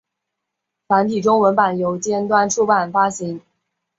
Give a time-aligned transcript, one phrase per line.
[0.87, 3.39] 繁体中文版由尖端出版发行。